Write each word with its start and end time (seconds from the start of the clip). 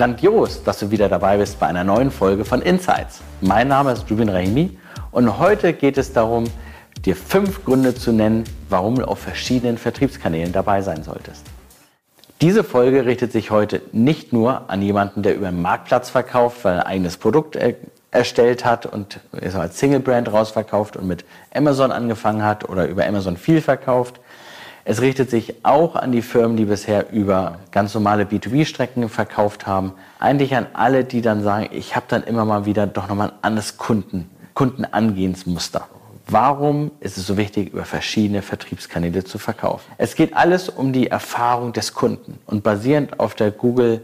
Grandios, 0.00 0.64
dass 0.64 0.78
du 0.78 0.90
wieder 0.90 1.10
dabei 1.10 1.36
bist 1.36 1.60
bei 1.60 1.66
einer 1.66 1.84
neuen 1.84 2.10
Folge 2.10 2.46
von 2.46 2.62
Insights. 2.62 3.20
Mein 3.42 3.68
Name 3.68 3.92
ist 3.92 4.10
Rubin 4.10 4.30
Rahimi 4.30 4.78
und 5.10 5.38
heute 5.38 5.74
geht 5.74 5.98
es 5.98 6.14
darum, 6.14 6.44
dir 7.04 7.14
fünf 7.14 7.66
Gründe 7.66 7.94
zu 7.94 8.10
nennen, 8.10 8.44
warum 8.70 8.94
du 8.94 9.04
auf 9.06 9.18
verschiedenen 9.18 9.76
Vertriebskanälen 9.76 10.54
dabei 10.54 10.80
sein 10.80 11.02
solltest. 11.02 11.44
Diese 12.40 12.64
Folge 12.64 13.04
richtet 13.04 13.30
sich 13.32 13.50
heute 13.50 13.82
nicht 13.92 14.32
nur 14.32 14.70
an 14.70 14.80
jemanden, 14.80 15.22
der 15.22 15.36
über 15.36 15.48
einen 15.48 15.60
Marktplatz 15.60 16.08
verkauft, 16.08 16.64
weil 16.64 16.76
er 16.76 16.86
ein 16.86 16.92
eigenes 16.92 17.18
Produkt 17.18 17.56
er 17.56 17.74
erstellt 18.10 18.64
hat 18.64 18.86
und 18.86 19.20
ist 19.38 19.54
als 19.54 19.78
Single 19.78 20.00
Brand 20.00 20.32
rausverkauft 20.32 20.96
und 20.96 21.06
mit 21.06 21.26
Amazon 21.54 21.92
angefangen 21.92 22.42
hat 22.42 22.66
oder 22.66 22.86
über 22.86 23.04
Amazon 23.04 23.36
viel 23.36 23.60
verkauft. 23.60 24.18
Es 24.84 25.00
richtet 25.02 25.30
sich 25.30 25.64
auch 25.64 25.94
an 25.94 26.10
die 26.10 26.22
Firmen, 26.22 26.56
die 26.56 26.64
bisher 26.64 27.12
über 27.12 27.58
ganz 27.70 27.92
normale 27.92 28.24
B2B-Strecken 28.24 29.08
verkauft 29.08 29.66
haben. 29.66 29.92
Eigentlich 30.18 30.56
an 30.56 30.66
alle, 30.72 31.04
die 31.04 31.20
dann 31.20 31.42
sagen, 31.42 31.68
ich 31.70 31.96
habe 31.96 32.06
dann 32.08 32.22
immer 32.22 32.44
mal 32.44 32.64
wieder 32.64 32.86
doch 32.86 33.08
nochmal 33.08 33.28
ein 33.28 33.38
anderes 33.42 33.76
Kunden, 33.76 34.30
Kundenangehensmuster. 34.54 35.86
Warum 36.26 36.92
ist 37.00 37.18
es 37.18 37.26
so 37.26 37.36
wichtig, 37.36 37.72
über 37.72 37.84
verschiedene 37.84 38.40
Vertriebskanäle 38.40 39.24
zu 39.24 39.36
verkaufen? 39.38 39.90
Es 39.98 40.14
geht 40.14 40.36
alles 40.36 40.68
um 40.68 40.92
die 40.92 41.08
Erfahrung 41.08 41.72
des 41.72 41.92
Kunden. 41.92 42.38
Und 42.46 42.62
basierend 42.62 43.18
auf 43.18 43.34
der 43.34 43.50
Google 43.50 44.00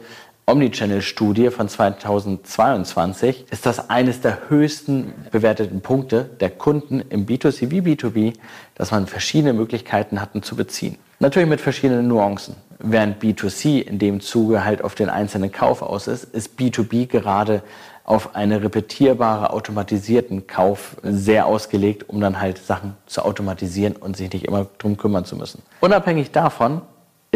Omnichannel-Studie 0.48 1.50
von 1.50 1.68
2022 1.68 3.46
ist 3.50 3.66
das 3.66 3.90
eines 3.90 4.20
der 4.20 4.48
höchsten 4.48 5.12
bewerteten 5.32 5.80
Punkte 5.80 6.22
der 6.22 6.50
Kunden 6.50 7.00
im 7.00 7.26
B2C 7.26 7.72
wie 7.72 7.80
B2B, 7.80 8.34
dass 8.76 8.92
man 8.92 9.08
verschiedene 9.08 9.54
Möglichkeiten 9.54 10.20
hatten 10.20 10.44
zu 10.44 10.54
beziehen. 10.54 10.98
Natürlich 11.18 11.48
mit 11.48 11.60
verschiedenen 11.60 12.06
Nuancen. 12.06 12.54
Während 12.78 13.20
B2C 13.20 13.80
in 13.80 13.98
dem 13.98 14.20
Zuge 14.20 14.64
halt 14.64 14.84
auf 14.84 14.94
den 14.94 15.08
einzelnen 15.08 15.50
Kauf 15.50 15.82
aus 15.82 16.06
ist, 16.06 16.22
ist 16.22 16.56
B2B 16.56 17.08
gerade 17.08 17.64
auf 18.04 18.36
einen 18.36 18.60
repetierbare, 18.62 19.50
automatisierten 19.50 20.46
Kauf 20.46 20.96
sehr 21.02 21.46
ausgelegt, 21.46 22.08
um 22.08 22.20
dann 22.20 22.40
halt 22.40 22.58
Sachen 22.58 22.94
zu 23.06 23.22
automatisieren 23.22 23.96
und 23.96 24.16
sich 24.16 24.32
nicht 24.32 24.44
immer 24.44 24.68
drum 24.78 24.96
kümmern 24.96 25.24
zu 25.24 25.34
müssen. 25.34 25.60
Unabhängig 25.80 26.30
davon 26.30 26.82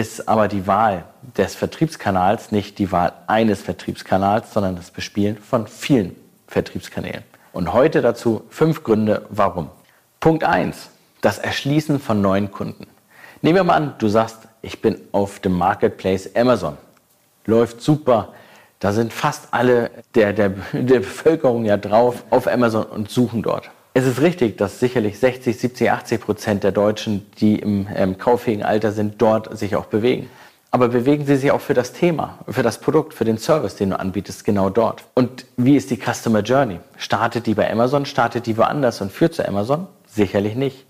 ist 0.01 0.29
aber 0.29 0.48
die 0.48 0.67
Wahl 0.67 1.05
des 1.37 1.55
Vertriebskanals 1.55 2.53
nicht 2.53 2.79
die 2.79 2.91
Wahl 2.91 3.12
eines 3.27 3.61
Vertriebskanals, 3.61 4.55
sondern 4.55 4.75
das 4.75 4.91
Bespielen 4.91 5.37
von 5.37 5.67
vielen 5.67 6.17
Vertriebskanälen. 6.47 7.23
Und 7.53 7.75
heute 7.75 8.01
dazu 8.01 8.45
fünf 8.48 8.83
Gründe, 8.83 9.27
warum. 9.28 9.69
Punkt 10.19 10.43
eins: 10.43 10.89
Das 11.21 11.39
Erschließen 11.39 12.01
von 12.01 12.23
neuen 12.23 12.51
Kunden. 12.51 12.87
Nehmen 13.43 13.56
wir 13.56 13.65
mal 13.65 13.75
an, 13.75 13.95
du 13.98 14.09
sagst, 14.09 14.39
ich 14.62 14.81
bin 14.81 14.98
auf 15.12 15.39
dem 15.41 15.53
Marketplace 15.53 16.34
Amazon. 16.34 16.78
Läuft 17.45 17.83
super, 17.83 18.33
da 18.78 18.93
sind 18.93 19.12
fast 19.12 19.48
alle 19.51 19.91
der, 20.15 20.33
der, 20.33 20.48
der 20.73 21.01
Bevölkerung 21.01 21.67
ja 21.67 21.77
drauf 21.77 22.25
auf 22.31 22.47
Amazon 22.47 22.84
und 22.84 23.11
suchen 23.11 23.43
dort. 23.43 23.71
Es 24.01 24.06
ist 24.06 24.23
richtig, 24.23 24.56
dass 24.56 24.81
sicherlich 24.81 25.19
60, 25.19 25.59
70, 25.59 25.91
80 25.91 26.20
Prozent 26.23 26.65
der 26.65 26.73
Deutschen, 26.73 27.27
die 27.39 27.56
im 27.56 27.87
ähm, 27.95 28.17
kauffähigen 28.17 28.62
Alter 28.62 28.93
sind, 28.93 29.20
dort 29.20 29.59
sich 29.59 29.77
auch 29.77 29.84
bewegen. 29.84 30.31
Aber 30.70 30.89
bewegen 30.89 31.27
sie 31.27 31.37
sich 31.37 31.51
auch 31.51 31.61
für 31.61 31.75
das 31.75 31.93
Thema, 31.93 32.39
für 32.48 32.62
das 32.62 32.78
Produkt, 32.78 33.12
für 33.12 33.27
den 33.27 33.37
Service, 33.37 33.77
den 33.77 33.91
du 33.91 34.01
anbietest, 34.01 34.47
genau 34.47 34.71
dort. 34.71 35.05
Und 35.12 35.45
wie 35.59 35.77
ist 35.77 35.91
die 35.91 35.98
Customer 35.98 36.41
Journey? 36.41 36.81
Startet 36.97 37.47
die 37.47 37.53
bei 37.53 37.71
Amazon, 37.71 38.06
startet 38.06 38.47
die 38.47 38.56
woanders 38.56 39.03
und 39.03 39.12
führt 39.12 39.34
zu 39.34 39.47
Amazon? 39.47 39.87
Sicherlich 40.06 40.55
nicht. 40.55 40.87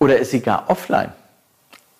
Oder 0.00 0.18
ist 0.18 0.32
sie 0.32 0.40
gar 0.40 0.68
offline? 0.68 1.12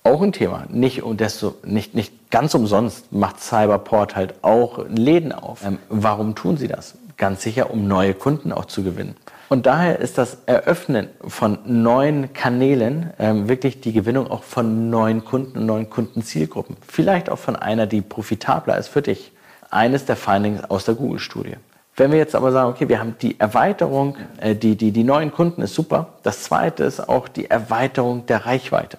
auch 0.05 0.21
ein 0.23 0.33
Thema. 0.33 0.65
Nicht, 0.69 1.03
und 1.03 1.21
desto, 1.21 1.55
nicht, 1.65 1.95
nicht 1.95 2.31
ganz 2.31 2.55
umsonst 2.55 3.13
macht 3.13 3.41
Cyberport 3.41 4.17
halt 4.17 4.35
auch 4.43 4.85
Läden 4.89 5.33
auf. 5.33 5.65
Ähm, 5.65 5.79
warum 5.89 6.35
tun 6.35 6.57
sie 6.57 6.69
das? 6.69 6.95
Ganz 7.17 7.43
sicher, 7.43 7.71
um 7.71 7.87
neue 7.87 8.15
Kunden 8.15 8.53
auch 8.53 8.65
zu 8.65 8.83
gewinnen. 8.83 9.17
Und 9.49 9.67
daher 9.67 9.99
ist 9.99 10.17
das 10.17 10.39
Eröffnen 10.47 11.09
von 11.27 11.59
neuen 11.67 12.33
Kanälen 12.33 13.13
ähm, 13.19 13.49
wirklich 13.49 13.81
die 13.81 13.93
Gewinnung 13.93 14.31
auch 14.31 14.45
von 14.45 14.89
neuen 14.89 15.25
Kunden 15.25 15.59
und 15.59 15.67
neuen 15.67 15.91
Kundenzielgruppen. 15.91 16.77
Vielleicht 16.89 17.29
auch 17.29 17.39
von 17.39 17.57
einer, 17.57 17.87
die 17.87 18.01
profitabler 18.01 18.79
ist 18.79 18.89
für 18.89 19.03
dich. 19.03 19.33
Eines 19.71 20.07
der 20.07 20.17
Findings 20.17 20.65
aus 20.65 20.87
der 20.87 20.95
Google-Studie. 20.95 21.57
Wenn 21.97 22.11
wir 22.11 22.19
jetzt 22.19 22.35
aber 22.35 22.51
sagen, 22.53 22.71
okay, 22.71 22.89
wir 22.89 22.99
haben 22.99 23.17
die 23.21 23.39
Erweiterung, 23.39 24.17
äh, 24.39 24.55
die, 24.55 24.77
die, 24.77 24.91
die 24.91 25.05
neuen 25.05 25.31
Kunden 25.33 25.61
ist 25.61 25.75
super. 25.75 26.15
Das 26.23 26.45
zweite 26.45 26.85
ist 26.85 27.07
auch 27.07 27.29
die 27.29 27.51
Erweiterung 27.51 28.25
der 28.25 28.47
Reichweite. 28.47 28.99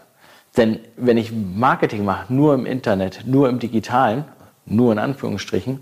Denn 0.56 0.80
wenn 0.98 1.18
ich 1.18 1.32
Marketing 1.32 2.06
mache, 2.06 2.32
nur 2.32 2.54
im 2.54 2.68
Internet, 2.68 3.22
nur 3.26 3.50
im 3.50 3.58
Digitalen, 3.58 4.26
nur 4.66 4.92
in 4.92 5.00
Anführungsstrichen, 5.00 5.80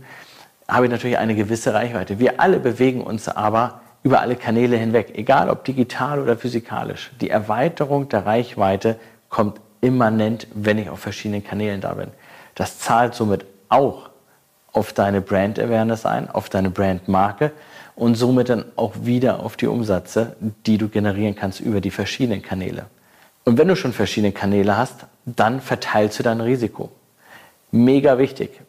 habe 0.71 0.85
ich 0.85 0.91
natürlich 0.91 1.17
eine 1.17 1.35
gewisse 1.35 1.73
Reichweite. 1.73 2.17
Wir 2.19 2.39
alle 2.39 2.59
bewegen 2.59 3.01
uns 3.01 3.27
aber 3.27 3.81
über 4.03 4.21
alle 4.21 4.37
Kanäle 4.37 4.77
hinweg, 4.77 5.11
egal 5.15 5.49
ob 5.49 5.65
digital 5.65 6.19
oder 6.19 6.37
physikalisch. 6.37 7.11
Die 7.19 7.29
Erweiterung 7.29 8.07
der 8.07 8.25
Reichweite 8.25 8.95
kommt 9.29 9.59
immanent, 9.81 10.47
wenn 10.53 10.77
ich 10.77 10.89
auf 10.89 10.99
verschiedenen 10.99 11.43
Kanälen 11.43 11.81
da 11.81 11.93
bin. 11.93 12.07
Das 12.55 12.79
zahlt 12.79 13.13
somit 13.15 13.45
auch 13.67 14.09
auf 14.71 14.93
deine 14.93 15.19
Brand 15.19 15.59
Awareness 15.59 16.05
ein, 16.05 16.29
auf 16.29 16.47
deine 16.47 16.69
Brandmarke 16.69 17.51
und 17.95 18.15
somit 18.15 18.47
dann 18.47 18.63
auch 18.77 18.93
wieder 19.01 19.41
auf 19.41 19.57
die 19.57 19.67
Umsätze, 19.67 20.37
die 20.65 20.77
du 20.77 20.87
generieren 20.87 21.35
kannst 21.35 21.59
über 21.59 21.81
die 21.81 21.91
verschiedenen 21.91 22.41
Kanäle. 22.41 22.85
Und 23.43 23.57
wenn 23.57 23.67
du 23.67 23.75
schon 23.75 23.91
verschiedene 23.91 24.31
Kanäle 24.31 24.77
hast, 24.77 25.05
dann 25.25 25.59
verteilst 25.59 26.17
du 26.19 26.23
dein 26.23 26.39
Risiko. 26.39 26.89
Mega 27.71 28.17
wichtig. 28.17 28.61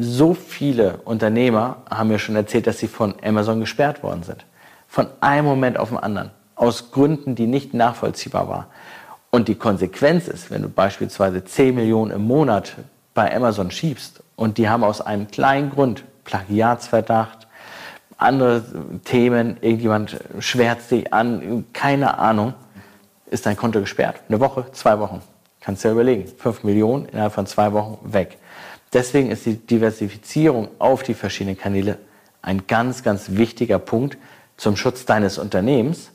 So 0.00 0.34
viele 0.34 0.98
Unternehmer 1.04 1.78
haben 1.88 2.08
mir 2.08 2.18
schon 2.18 2.36
erzählt, 2.36 2.66
dass 2.66 2.78
sie 2.78 2.88
von 2.88 3.14
Amazon 3.22 3.60
gesperrt 3.60 4.02
worden 4.02 4.22
sind. 4.22 4.44
Von 4.88 5.06
einem 5.20 5.46
Moment 5.46 5.78
auf 5.78 5.90
den 5.90 5.98
anderen. 5.98 6.30
Aus 6.56 6.90
Gründen, 6.90 7.34
die 7.34 7.46
nicht 7.46 7.72
nachvollziehbar 7.72 8.48
waren. 8.48 8.66
Und 9.30 9.46
die 9.48 9.54
Konsequenz 9.54 10.26
ist, 10.26 10.50
wenn 10.50 10.62
du 10.62 10.68
beispielsweise 10.68 11.44
10 11.44 11.74
Millionen 11.74 12.10
im 12.10 12.26
Monat 12.26 12.74
bei 13.14 13.34
Amazon 13.34 13.70
schiebst 13.70 14.22
und 14.34 14.58
die 14.58 14.68
haben 14.68 14.82
aus 14.82 15.00
einem 15.00 15.28
kleinen 15.28 15.70
Grund, 15.70 16.04
Plagiatsverdacht, 16.24 17.46
andere 18.18 18.62
Themen, 19.04 19.56
irgendjemand 19.60 20.18
schwärzt 20.40 20.90
dich 20.90 21.12
an, 21.12 21.64
keine 21.72 22.18
Ahnung, 22.18 22.54
ist 23.30 23.46
dein 23.46 23.56
Konto 23.56 23.80
gesperrt. 23.80 24.20
Eine 24.28 24.40
Woche, 24.40 24.66
zwei 24.72 24.98
Wochen. 24.98 25.22
Kannst 25.60 25.84
du 25.84 25.88
ja 25.88 25.92
überlegen. 25.92 26.26
Fünf 26.38 26.64
Millionen 26.64 27.06
innerhalb 27.06 27.32
von 27.32 27.46
zwei 27.46 27.72
Wochen 27.72 27.98
weg. 28.12 28.38
Deswegen 28.92 29.30
ist 29.30 29.46
die 29.46 29.54
Diversifizierung 29.54 30.68
auf 30.78 31.02
die 31.02 31.14
verschiedenen 31.14 31.56
Kanäle 31.56 31.98
ein 32.42 32.66
ganz, 32.66 33.02
ganz 33.02 33.32
wichtiger 33.32 33.78
Punkt 33.78 34.18
zum 34.56 34.76
Schutz 34.76 35.04
deines 35.04 35.38
Unternehmens 35.38 36.10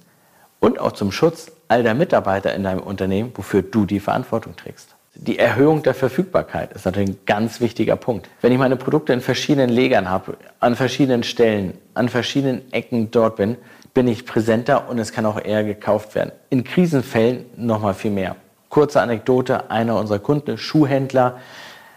und 0.59 0.79
auch 0.79 0.91
zum 0.91 1.11
Schutz 1.11 1.51
all 1.67 1.83
der 1.83 1.93
Mitarbeiter 1.93 2.53
in 2.53 2.63
deinem 2.63 2.81
Unternehmen, 2.81 3.31
wofür 3.35 3.61
du 3.61 3.85
die 3.85 3.99
Verantwortung 3.99 4.55
trägst. 4.55 4.95
Die 5.17 5.39
Erhöhung 5.39 5.81
der 5.81 5.93
Verfügbarkeit 5.93 6.73
ist 6.73 6.85
natürlich 6.85 7.11
ein 7.11 7.19
ganz 7.25 7.61
wichtiger 7.61 7.95
Punkt. 7.95 8.29
Wenn 8.41 8.51
ich 8.51 8.57
meine 8.57 8.75
Produkte 8.75 9.13
in 9.13 9.21
verschiedenen 9.21 9.69
Legern 9.69 10.09
habe, 10.09 10.37
an 10.59 10.75
verschiedenen 10.75 11.23
Stellen, 11.23 11.77
an 11.93 12.09
verschiedenen 12.09 12.69
Ecken 12.73 13.11
dort 13.11 13.37
bin, 13.37 13.55
bin 13.93 14.09
ich 14.09 14.25
präsenter 14.25 14.89
und 14.89 14.99
es 14.99 15.13
kann 15.13 15.25
auch 15.25 15.41
eher 15.41 15.63
gekauft 15.63 16.15
werden. 16.15 16.33
In 16.49 16.65
Krisenfällen 16.65 17.45
noch 17.55 17.81
mal 17.81 17.93
viel 17.93 18.11
mehr. 18.11 18.35
Kurze 18.67 18.99
Anekdote, 18.99 19.71
einer 19.71 19.97
unserer 19.97 20.19
Kunden, 20.19 20.57
Schuhhändler, 20.57 21.39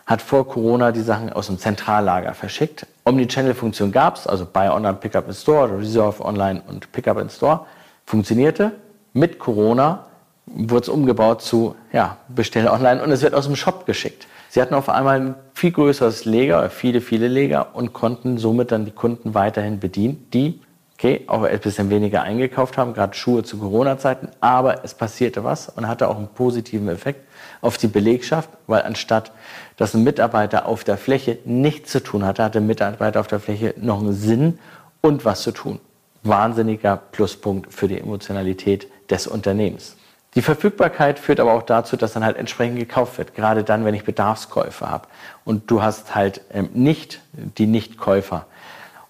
hat 0.09 0.23
vor 0.23 0.49
Corona 0.49 0.91
die 0.91 1.03
Sachen 1.03 1.31
aus 1.31 1.49
dem 1.49 1.59
Zentrallager 1.59 2.33
verschickt. 2.33 2.87
Omnichannel-Funktion 3.05 3.93
gab 3.93 4.17
es, 4.17 4.27
also 4.27 4.47
Buy 4.47 4.69
Online, 4.69 4.95
Pickup 4.95 5.29
in 5.29 5.35
Store, 5.35 5.79
Reserve 5.79 6.25
Online 6.25 6.63
und 6.67 6.91
Pickup 6.93 7.19
in 7.19 7.29
Store. 7.29 7.67
Funktionierte. 8.07 8.73
Mit 9.13 9.39
Corona 9.39 10.07
wurde 10.47 10.83
es 10.85 10.89
umgebaut 10.89 11.43
zu 11.43 11.77
ja, 11.93 12.17
Bestell 12.29 12.69
online 12.69 13.03
und 13.03 13.13
es 13.13 13.21
wird 13.21 13.35
aus 13.35 13.45
dem 13.45 13.55
Shop 13.55 13.85
geschickt. 13.85 14.27
Sie 14.49 14.63
hatten 14.63 14.73
auf 14.73 14.89
einmal 14.89 15.21
ein 15.21 15.35
viel 15.53 15.73
größeres 15.73 16.25
Leger, 16.25 16.71
viele, 16.71 17.03
viele 17.03 17.29
Leger 17.29 17.75
und 17.75 17.93
konnten 17.93 18.39
somit 18.39 18.73
dann 18.73 18.87
die 18.87 18.93
Kunden 18.93 19.35
weiterhin 19.35 19.79
bedienen, 19.79 20.27
die 20.33 20.63
okay, 20.99 21.23
auch 21.29 21.45
ein 21.45 21.61
bisschen 21.61 21.91
weniger 21.91 22.23
eingekauft 22.23 22.77
haben, 22.77 22.93
gerade 22.93 23.15
Schuhe 23.15 23.45
zu 23.45 23.59
Corona-Zeiten, 23.59 24.31
aber 24.41 24.85
es 24.85 24.95
passierte 24.95 25.45
was 25.45 25.69
und 25.69 25.87
hatte 25.87 26.09
auch 26.09 26.17
einen 26.17 26.27
positiven 26.27 26.89
Effekt 26.89 27.25
auf 27.61 27.79
die 27.79 27.87
Belegschaft, 27.87 28.51
weil 28.67 28.83
anstatt, 28.83 29.31
dass 29.77 29.95
ein 29.95 30.03
Mitarbeiter 30.03 30.67
auf 30.67 30.83
der 30.83 30.97
Fläche 30.97 31.39
nichts 31.45 31.93
zu 31.93 32.03
tun 32.03 32.25
hatte, 32.25 32.43
hatte 32.43 32.59
ein 32.59 32.67
Mitarbeiter 32.67 33.21
auf 33.21 33.29
der 33.29 33.39
Fläche 33.39 33.75
noch 33.77 34.01
einen 34.01 34.13
Sinn 34.13 34.59
und 35.01 35.25
was 35.25 35.43
zu 35.43 35.53
tun. 35.53 35.79
Wahnsinniger 36.25 36.97
Pluspunkt 36.97 37.73
für 37.73 37.87
die 37.87 38.01
Emotionalität 38.01 38.89
des 39.09 39.29
Unternehmens. 39.29 39.97
Die 40.35 40.43
Verfügbarkeit 40.43 41.21
führt 41.21 41.39
aber 41.39 41.53
auch 41.53 41.63
dazu, 41.63 41.97
dass 41.97 42.13
dann 42.13 42.25
halt 42.25 42.37
entsprechend 42.37 42.79
gekauft 42.79 43.19
wird. 43.19 43.37
Gerade 43.37 43.63
dann, 43.63 43.85
wenn 43.85 43.95
ich 43.95 44.05
Bedarfskäufe 44.05 44.91
habe. 44.91 45.07
Und 45.45 45.71
du 45.71 45.81
hast 45.81 46.17
halt 46.17 46.43
ähm, 46.53 46.69
nicht 46.75 47.21
die 47.33 47.67
Nichtkäufer. 47.67 48.47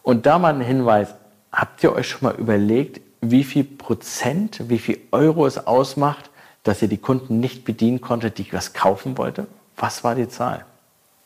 Und 0.03 0.27
da 0.27 0.39
mal 0.39 0.55
ein 0.55 0.61
Hinweis, 0.61 1.15
Habt 1.53 1.83
ihr 1.83 1.93
euch 1.93 2.09
schon 2.09 2.29
mal 2.29 2.35
überlegt, 2.37 3.01
wie 3.21 3.45
viel 3.45 3.65
Prozent, 3.65 4.69
wie 4.69 4.79
viel 4.79 4.99
Euro 5.13 5.47
es 5.47 5.67
ausmacht, 5.67 6.31
dass 6.63 6.83
ihr 6.83 6.89
die 6.89 6.99
Kunden 6.99 7.41
nicht 7.41 7.65
bedienen 7.65 8.01
konntet, 8.01 8.39
die 8.39 8.53
was 8.53 8.75
kaufen 8.75 9.17
wollte? 9.19 9.47
Was 9.77 10.05
war 10.05 10.15
die 10.15 10.29
Zahl? 10.29 10.65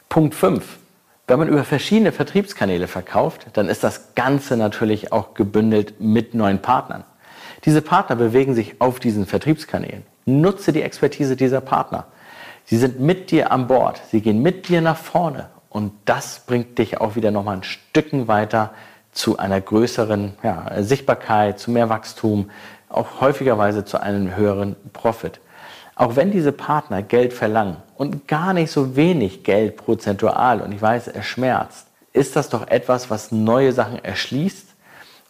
Punkt 0.09 0.35
5. 0.35 0.79
Wenn 1.27 1.39
man 1.39 1.49
über 1.49 1.65
verschiedene 1.65 2.13
Vertriebskanäle 2.13 2.89
verkauft, 2.89 3.47
dann 3.55 3.69
ist 3.69 3.85
das 3.85 4.15
Ganze 4.15 4.57
natürlich 4.57 5.13
auch 5.13 5.35
gebündelt 5.35 6.01
mit 6.01 6.35
neuen 6.35 6.61
Partnern. 6.61 7.05
Diese 7.65 7.81
Partner 7.81 8.17
bewegen 8.17 8.55
sich 8.55 8.81
auf 8.81 9.01
diesen 9.01 9.27
Vertriebskanälen. 9.27 10.03
Nutze 10.27 10.73
die 10.73 10.83
Expertise 10.83 11.37
dieser 11.37 11.61
Partner. 11.61 12.07
Sie 12.65 12.77
sind 12.77 13.01
mit 13.01 13.31
dir 13.31 13.53
an 13.53 13.67
Bord. 13.67 14.03
Sie 14.11 14.21
gehen 14.21 14.43
mit 14.43 14.69
dir 14.69 14.81
nach 14.81 14.97
vorne. 14.97 15.49
Und 15.69 15.93
das 16.05 16.41
bringt 16.41 16.79
dich 16.79 17.01
auch 17.01 17.17
wieder 17.17 17.31
nochmal 17.31 17.57
ein 17.57 17.63
Stücken 17.63 18.29
weiter 18.29 18.73
zu 19.13 19.39
einer 19.39 19.61
größeren 19.61 20.35
ja, 20.43 20.83
Sichtbarkeit, 20.83 21.59
zu 21.59 21.71
mehr 21.71 21.89
Wachstum, 21.89 22.51
auch 22.89 23.21
häufigerweise 23.21 23.85
zu 23.85 24.03
einem 24.03 24.35
höheren 24.37 24.77
Profit. 24.93 25.41
Auch 25.95 26.17
wenn 26.17 26.31
diese 26.31 26.53
Partner 26.53 27.03
Geld 27.03 27.33
verlangen 27.33 27.77
und 27.97 28.27
gar 28.27 28.55
nicht 28.55 28.73
so 28.73 28.97
wenig 28.97 29.45
Geld 29.45 29.77
prozentual, 29.77 30.63
und 30.63 30.73
ich 30.73 30.81
weiß, 30.81 31.09
es 31.09 31.27
schmerzt, 31.27 31.87
ist 32.13 32.37
das 32.37 32.49
doch 32.49 32.67
etwas, 32.69 33.11
was 33.11 33.33
neue 33.33 33.73
Sachen 33.73 34.03
erschließt 34.03 34.69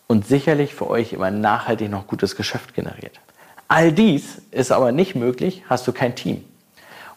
und 0.06 0.26
sicherlich 0.26 0.74
für 0.74 0.88
euch 0.88 1.12
immer 1.12 1.30
nachhaltig 1.30 1.90
noch 1.90 2.06
gutes 2.06 2.36
Geschäft 2.36 2.74
generiert. 2.74 3.20
All 3.68 3.92
dies 3.92 4.42
ist 4.50 4.70
aber 4.70 4.92
nicht 4.92 5.14
möglich, 5.14 5.64
hast 5.68 5.86
du 5.86 5.92
kein 5.92 6.14
Team. 6.14 6.44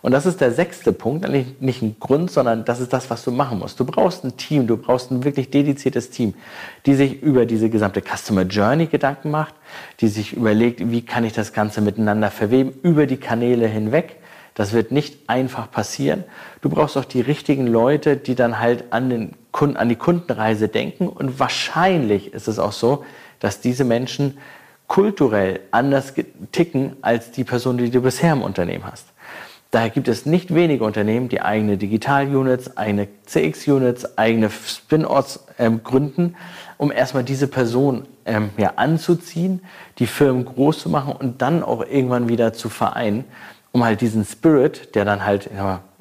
Und 0.06 0.12
das 0.12 0.28
ist 0.28 0.40
der 0.40 0.52
sechste 0.52 0.94
Punkt, 0.94 1.26
eigentlich 1.26 1.60
nicht 1.62 1.82
ein 1.82 1.96
Grund, 2.00 2.30
sondern 2.30 2.64
das 2.64 2.80
ist 2.80 2.94
das, 2.94 3.10
was 3.10 3.24
du 3.24 3.32
machen 3.32 3.58
musst. 3.58 3.80
Du 3.80 3.86
brauchst 3.86 4.24
ein 4.24 4.38
Team, 4.38 4.68
du 4.68 4.78
brauchst 4.78 5.10
ein 5.10 5.24
wirklich 5.24 5.50
dediziertes 5.50 6.12
Team, 6.12 6.36
die 6.86 6.94
sich 6.94 7.24
über 7.24 7.48
diese 7.48 7.72
gesamte 7.72 8.04
Customer 8.04 8.44
Journey 8.44 8.86
Gedanken 8.86 9.32
macht, 9.32 9.56
die 10.02 10.08
sich 10.08 10.34
überlegt, 10.34 10.92
wie 10.92 11.02
kann 11.02 11.26
ich 11.26 11.34
das 11.34 11.54
Ganze 11.54 11.82
miteinander 11.82 12.30
verweben, 12.30 12.72
über 12.84 13.08
die 13.08 13.18
Kanäle 13.18 13.66
hinweg. 13.66 14.18
Das 14.54 14.74
wird 14.74 14.92
nicht 14.92 15.28
einfach 15.28 15.72
passieren. 15.72 16.24
Du 16.62 16.70
brauchst 16.70 16.98
auch 16.98 17.06
die 17.06 17.22
richtigen 17.22 17.66
Leute, 17.66 18.16
die 18.16 18.36
dann 18.36 18.60
halt 18.60 18.84
an, 18.92 19.10
den 19.10 19.32
Kunden, 19.52 19.76
an 19.76 19.90
die 19.90 19.96
Kundenreise 19.96 20.68
denken. 20.68 21.08
Und 21.08 21.40
wahrscheinlich 21.40 22.32
ist 22.32 22.48
es 22.48 22.60
auch 22.60 22.74
so, 22.74 23.04
dass 23.40 23.60
diese 23.60 23.86
Menschen 23.86 24.38
kulturell 24.86 25.62
anders 25.72 26.14
ticken 26.52 26.96
als 27.02 27.32
die 27.32 27.44
Person, 27.44 27.80
die 27.80 27.90
du 27.90 28.02
bisher 28.02 28.34
im 28.34 28.44
Unternehmen 28.44 28.84
hast. 28.86 29.15
Daher 29.76 29.90
gibt 29.90 30.08
es 30.08 30.26
nicht 30.26 30.56
wenige 30.56 30.86
Unternehmen, 30.86 31.28
die 31.28 31.42
eigene 31.42 31.76
Digital-Units, 31.76 32.78
eigene 32.78 33.10
CX-Units, 33.26 34.18
eigene 34.18 34.50
Spin-Offs 34.50 35.46
ähm, 35.60 35.84
gründen, 35.84 36.38
um 36.78 36.94
erstmal 36.94 37.26
diese 37.26 37.50
Person 37.50 38.08
ähm, 38.24 38.52
ja, 38.56 38.76
anzuziehen, 38.78 39.60
die 40.00 40.08
Firmen 40.08 40.46
groß 40.46 40.80
zu 40.80 40.90
machen 40.90 41.14
und 41.14 41.42
dann 41.42 41.62
auch 41.62 41.86
irgendwann 41.86 42.30
wieder 42.30 42.54
zu 42.54 42.70
vereinen, 42.70 43.26
um 43.74 43.84
halt 43.84 44.00
diesen 44.00 44.24
Spirit, 44.24 44.96
der 44.96 45.04
dann 45.04 45.26
halt 45.26 45.50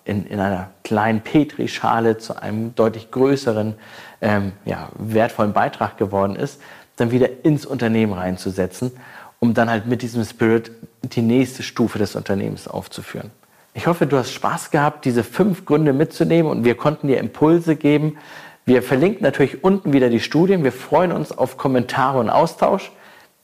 in, 0.04 0.24
in 0.24 0.38
einer 0.38 0.70
kleinen 0.84 1.22
Petrischale 1.22 2.16
zu 2.18 2.40
einem 2.40 2.76
deutlich 2.76 3.10
größeren, 3.10 3.74
ähm, 4.20 4.52
ja, 4.64 4.90
wertvollen 4.96 5.52
Beitrag 5.52 5.98
geworden 5.98 6.36
ist, 6.36 6.60
dann 6.94 7.10
wieder 7.10 7.28
ins 7.42 7.66
Unternehmen 7.66 8.12
reinzusetzen, 8.12 8.92
um 9.40 9.52
dann 9.52 9.68
halt 9.68 9.86
mit 9.86 10.02
diesem 10.02 10.24
Spirit 10.24 10.70
die 11.02 11.22
nächste 11.22 11.64
Stufe 11.64 11.98
des 11.98 12.14
Unternehmens 12.14 12.68
aufzuführen. 12.68 13.32
Ich 13.76 13.88
hoffe, 13.88 14.06
du 14.06 14.16
hast 14.16 14.30
Spaß 14.30 14.70
gehabt, 14.70 15.04
diese 15.04 15.24
fünf 15.24 15.64
Gründe 15.64 15.92
mitzunehmen 15.92 16.50
und 16.50 16.64
wir 16.64 16.76
konnten 16.76 17.08
dir 17.08 17.18
Impulse 17.18 17.74
geben. 17.74 18.18
Wir 18.64 18.84
verlinken 18.84 19.24
natürlich 19.24 19.64
unten 19.64 19.92
wieder 19.92 20.10
die 20.10 20.20
Studien. 20.20 20.62
Wir 20.62 20.70
freuen 20.70 21.10
uns 21.10 21.36
auf 21.36 21.56
Kommentare 21.56 22.20
und 22.20 22.30
Austausch, 22.30 22.92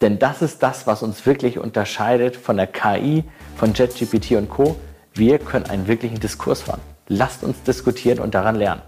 denn 0.00 0.20
das 0.20 0.40
ist 0.40 0.62
das, 0.62 0.86
was 0.86 1.02
uns 1.02 1.26
wirklich 1.26 1.58
unterscheidet 1.58 2.36
von 2.36 2.56
der 2.56 2.68
KI, 2.68 3.24
von 3.56 3.74
JetGPT 3.74 4.32
und 4.36 4.48
Co. 4.48 4.76
Wir 5.14 5.40
können 5.40 5.66
einen 5.66 5.88
wirklichen 5.88 6.20
Diskurs 6.20 6.62
fahren. 6.62 6.80
Lasst 7.08 7.42
uns 7.42 7.60
diskutieren 7.64 8.20
und 8.20 8.32
daran 8.32 8.54
lernen. 8.54 8.82